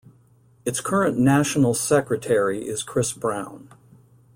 [0.65, 3.69] Its current National Secretary is Chris Brown.